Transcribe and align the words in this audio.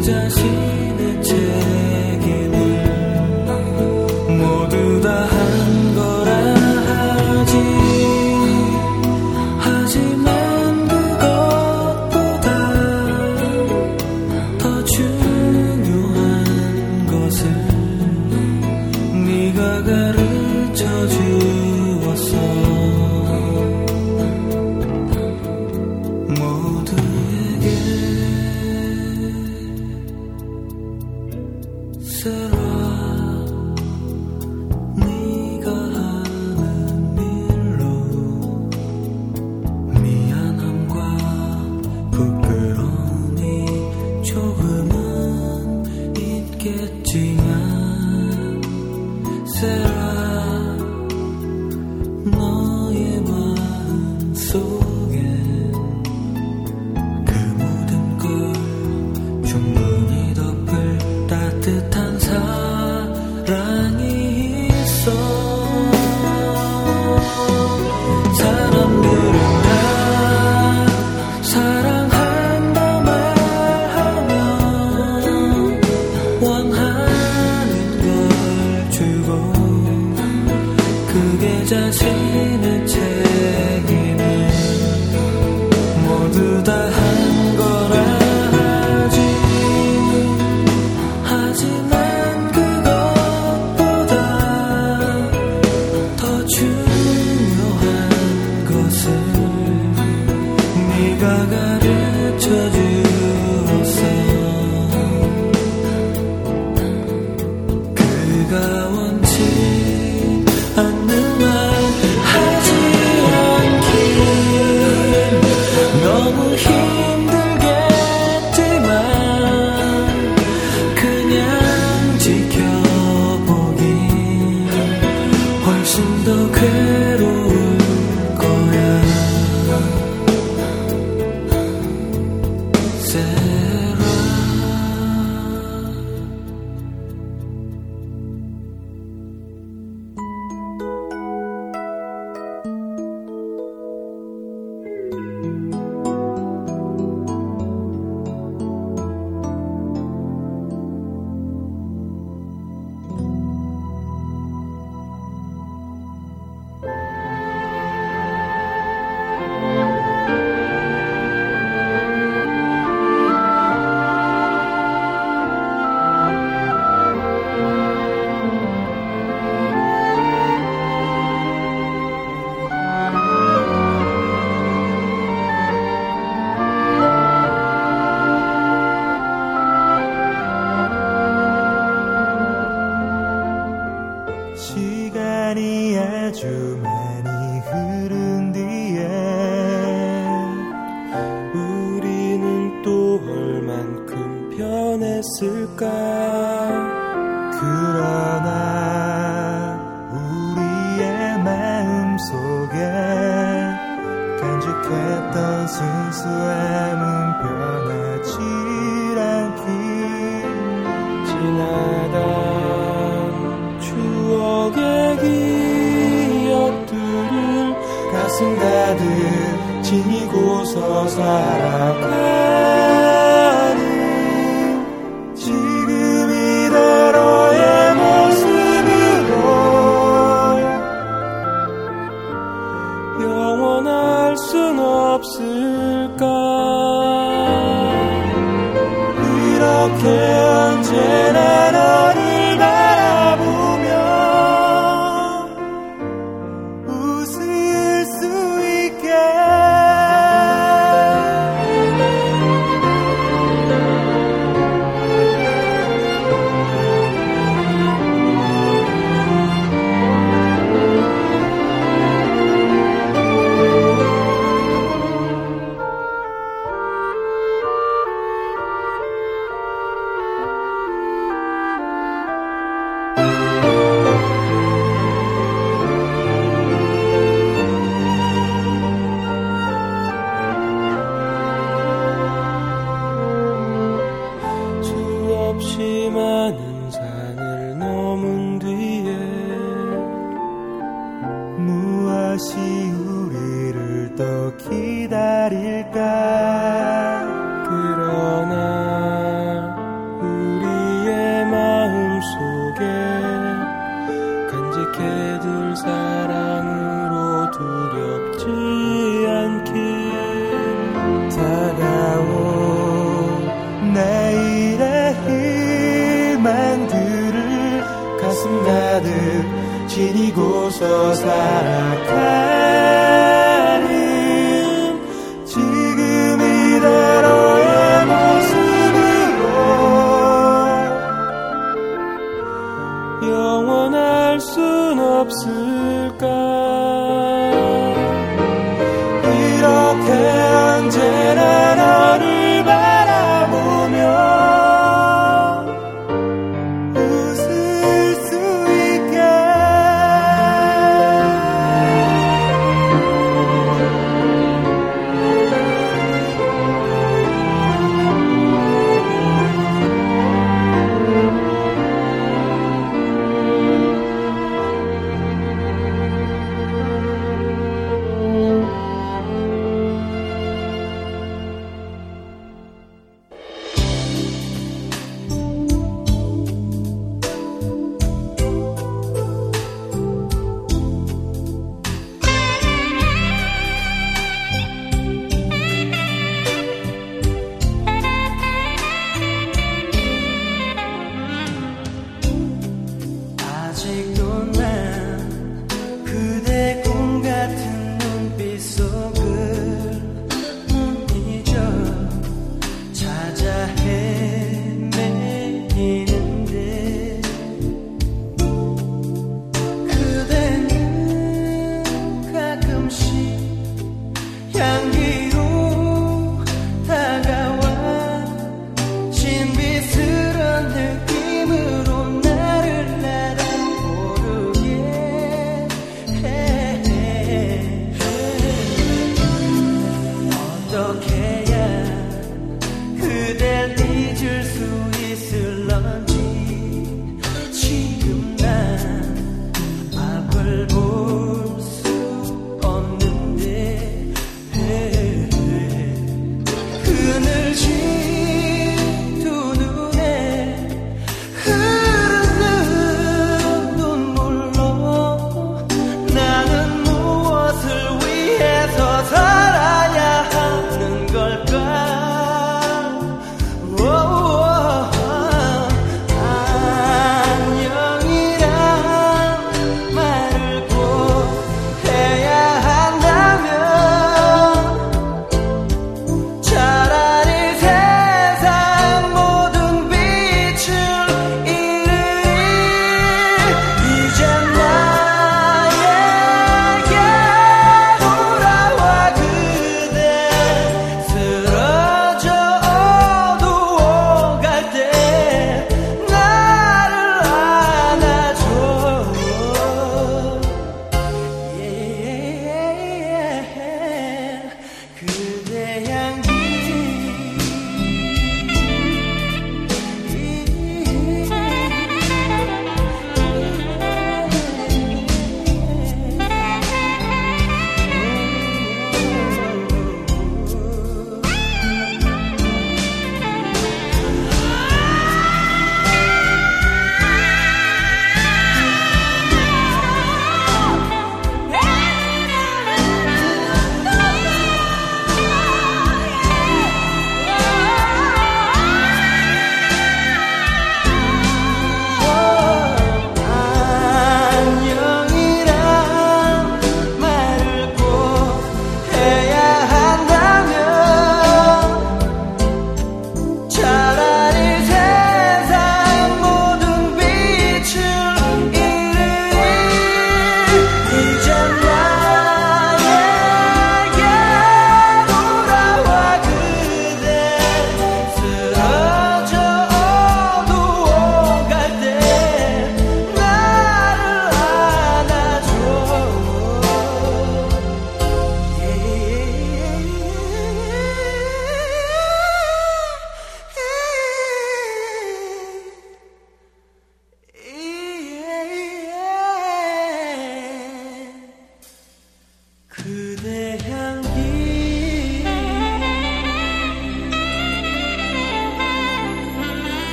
너의 0.00 1.07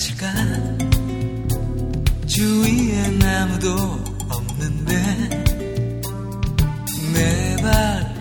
사실까? 0.00 0.26
주위에 2.26 3.18
아무도 3.22 3.76
없는데 4.30 4.94
내 7.12 7.56
발 7.60 7.68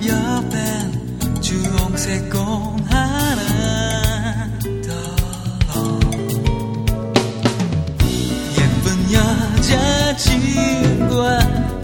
옆엔 0.05 1.41
주홍색 1.41 2.29
공 2.29 2.75
하나 2.89 4.59
더. 4.61 5.99
예쁜 8.57 9.13
여자친구와 10.33 11.39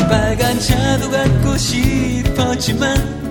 빨간 0.10 0.60
차도 0.60 1.10
갖고 1.10 1.56
싶었지만 1.58 3.25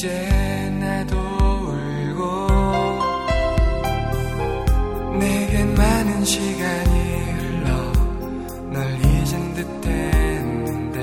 이제 0.00 0.08
나도 0.80 1.18
울고 1.18 2.48
내겐 5.18 5.74
많은 5.74 6.24
시간이 6.24 7.20
흘러 7.34 7.92
널 8.72 8.98
잊은 8.98 9.54
듯했는데 9.56 10.98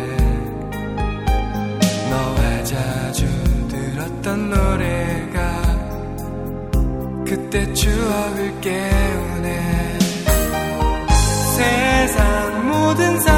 너와 2.10 2.64
자주 2.64 3.28
들었던 3.68 4.50
노래가 4.50 5.62
그때 7.24 7.72
추억을 7.76 8.62
깨우네. 8.62 10.00
세상 11.56 12.68
모든 12.68 13.20
사람 13.20 13.37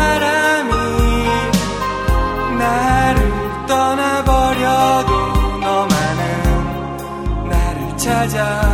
찾아 8.30 8.68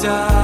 찾아. 0.00 0.39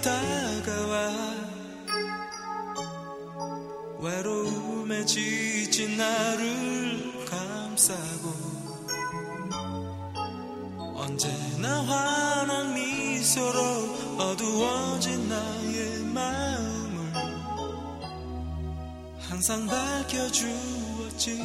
다가와. 0.00 1.30
외로움에 4.00 5.04
지친 5.04 5.96
나를 5.96 7.24
감싸고 7.26 8.50
언제나 10.96 11.82
환한 11.82 12.74
미소로 12.74 13.60
어두워진 14.18 15.28
나의 15.28 15.98
마음을 16.14 17.12
항상 19.28 19.66
밝혀주었지. 19.66 21.40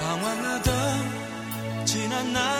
방황하던 0.00 1.86
지난 1.86 2.32
날 2.32 2.55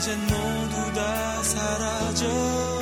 이젠 0.00 0.18
모두 0.18 0.92
다 0.94 1.42
사라져 1.42 2.79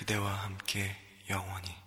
그대와 0.00 0.30
함께 0.32 0.96
영원히 1.28 1.79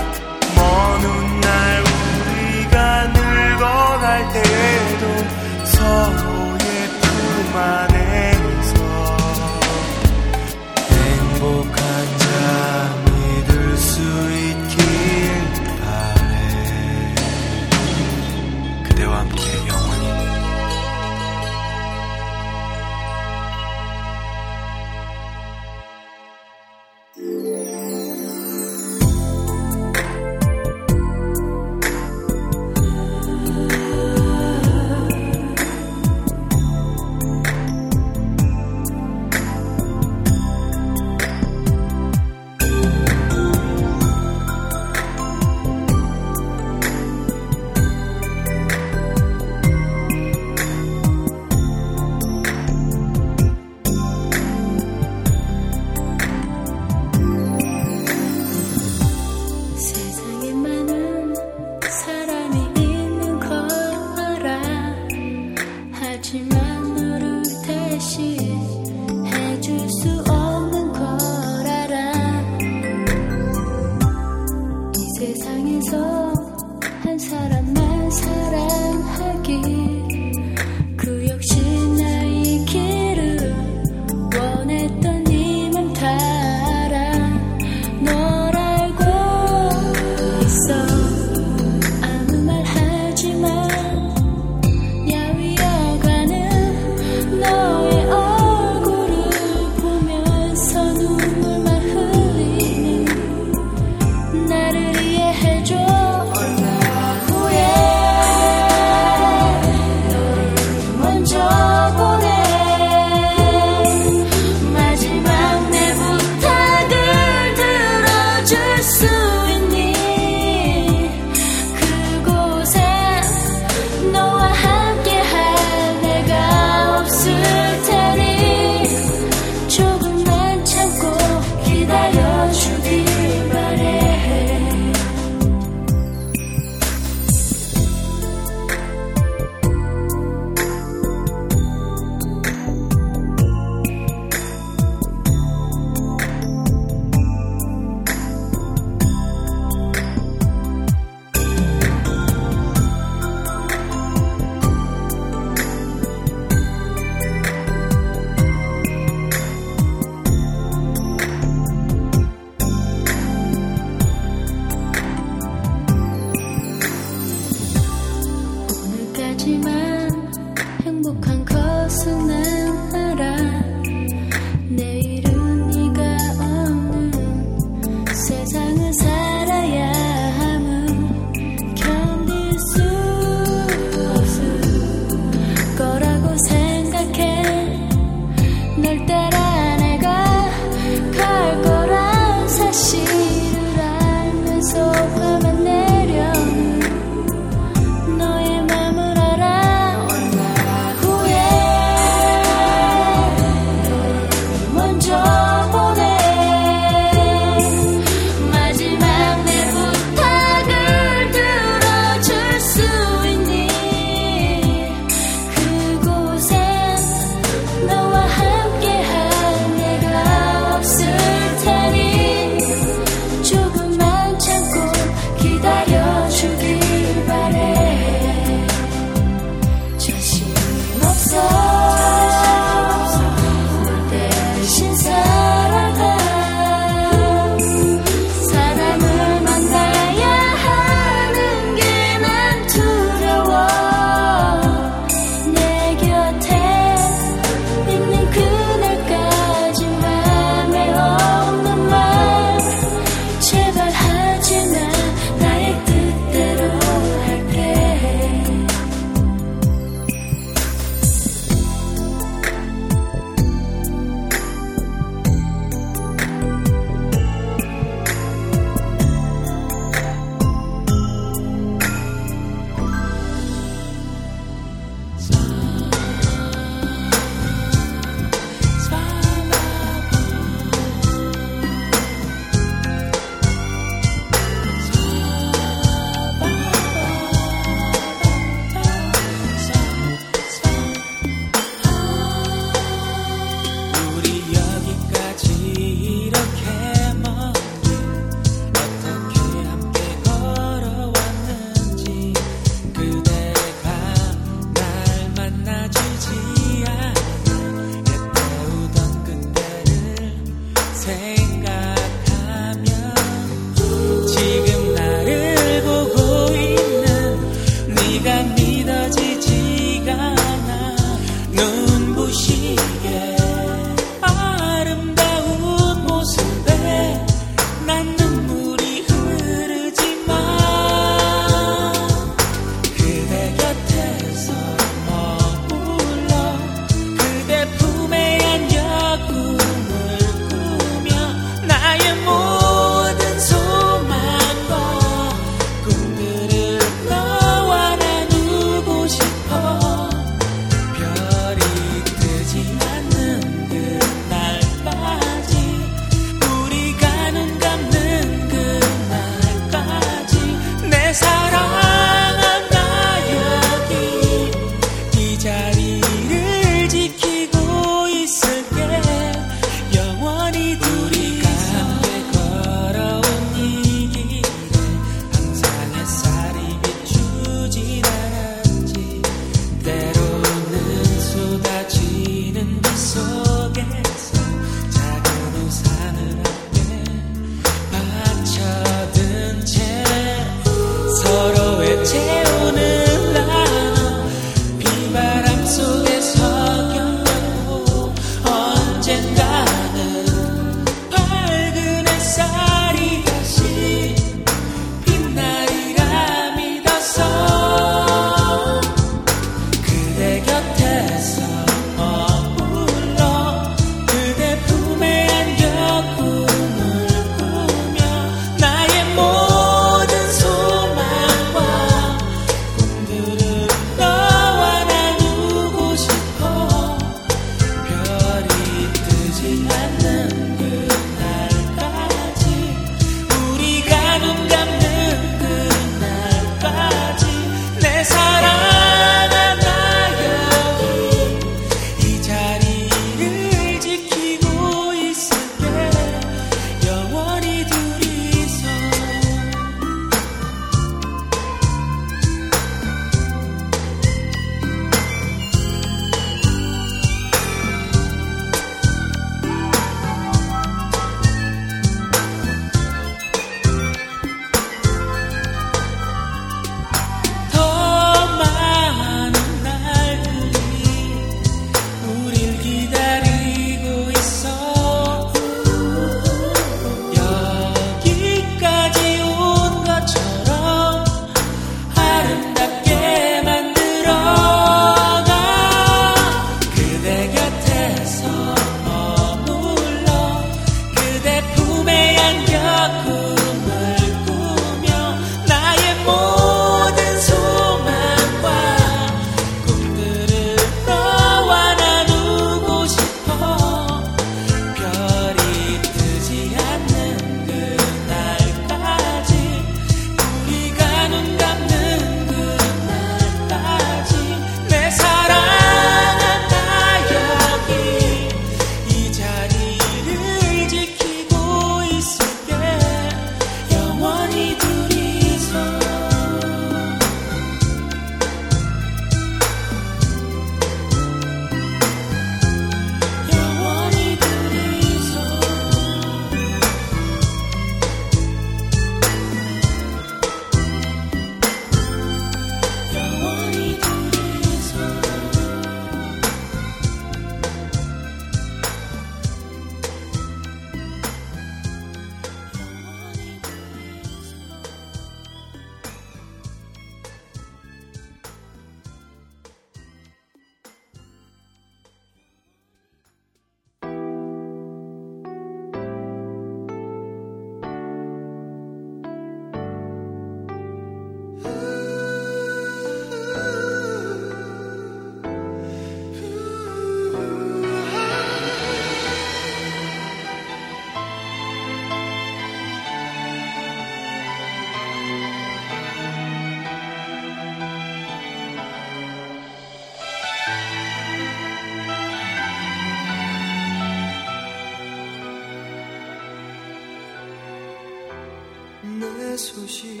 없이 599.84 600.00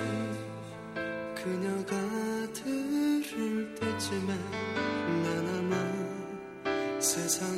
그녀가 1.34 1.94
들을 2.54 3.74
때쯤에 3.74 4.34
나나마 5.22 5.76
세상 7.00 7.53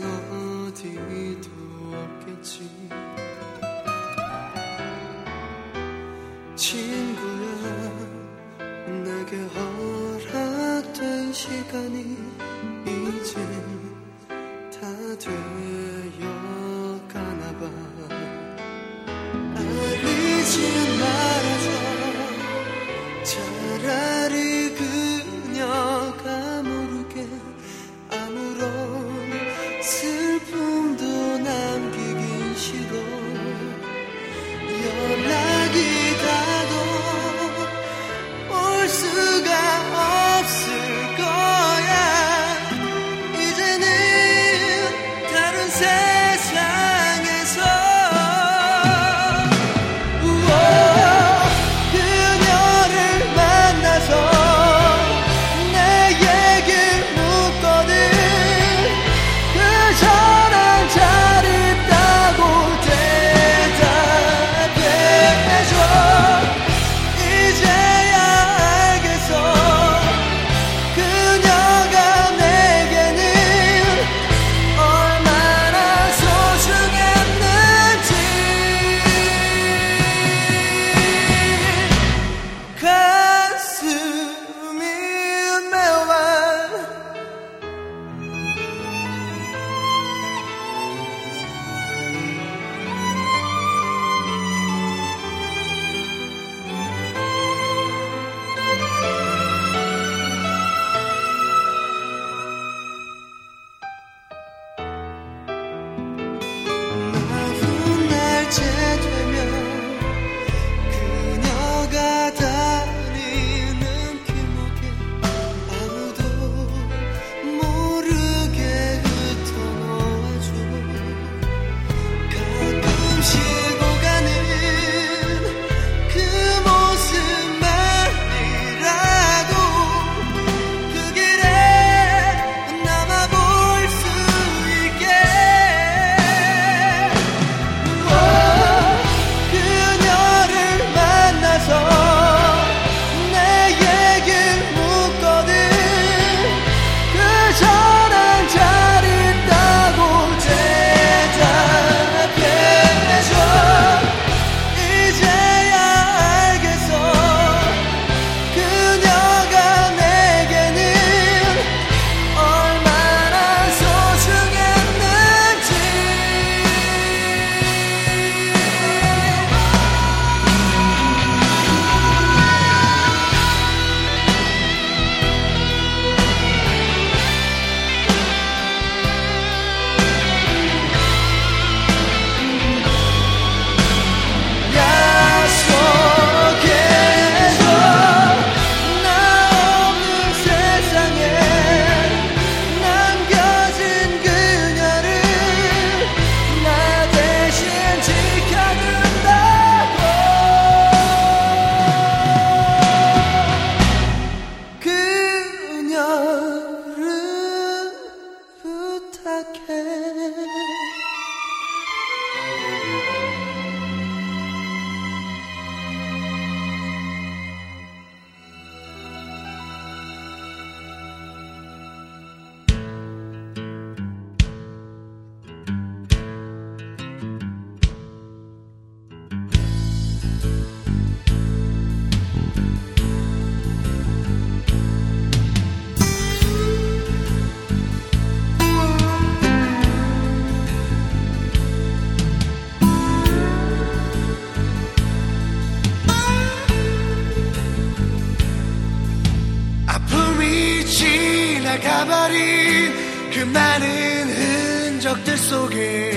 수많은 253.56 254.28
흔적들 254.28 255.38
속에 255.38 256.12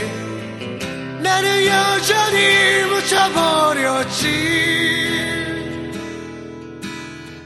나는 1.21 1.65
여전히 1.65 2.83
묻혀버렸지. 2.89 4.25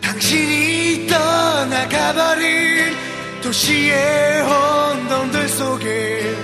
당신이 0.02 1.06
떠나가버린 1.08 2.96
도시의 3.44 4.42
혼돈들 4.42 5.48
속에 5.50 6.36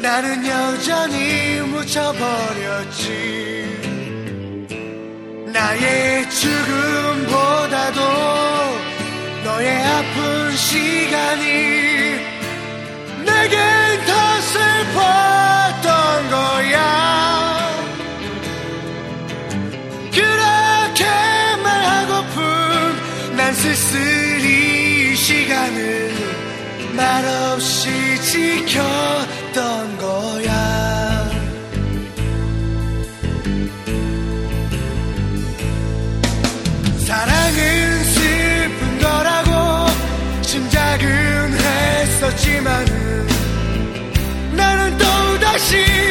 나는 0.00 0.46
여전히 0.46 1.60
묻혀버렸지. 1.62 3.06
나의 5.52 6.30
죽음보다도 6.30 8.00
너의 9.42 9.82
아픈 9.82 10.56
시간이 10.56 11.75
슬펐던 14.56 16.30
거야. 16.30 16.78
그렇게 20.12 21.04
말하고픈 21.62 23.36
난 23.36 23.54
쓸쓸히 23.54 25.14
시간을 25.16 26.14
말없이 26.94 27.90
지켰던 28.22 29.98
거야. 29.98 31.26
사랑은 37.06 38.04
슬픈 38.04 38.98
거라고 38.98 39.86
짐작은 40.42 41.54
했었지만 41.54 42.95
see 45.66 46.05